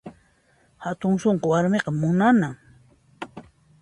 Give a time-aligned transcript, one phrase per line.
[0.83, 2.53] Hatun sunqu warmiqa munanan